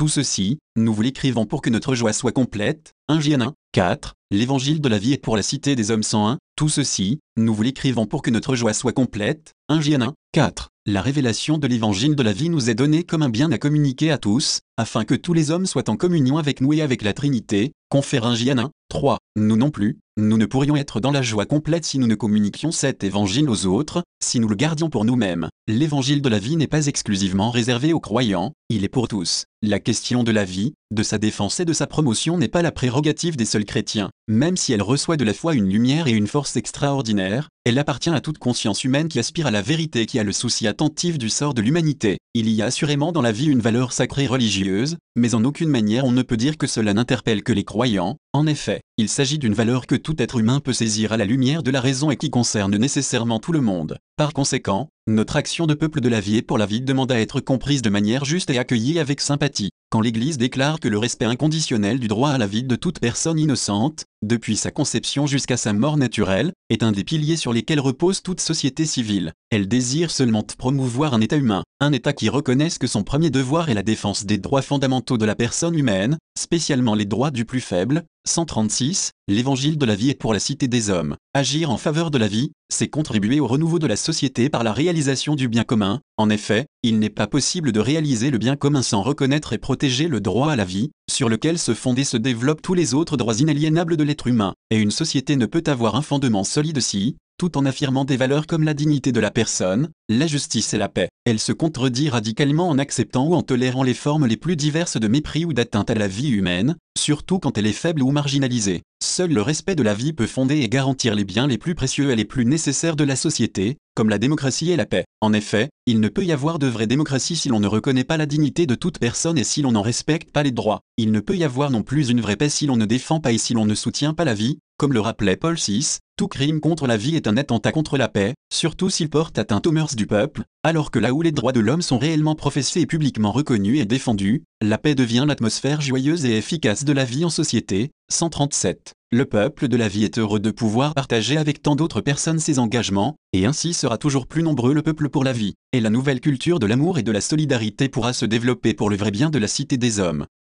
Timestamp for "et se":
91.98-92.16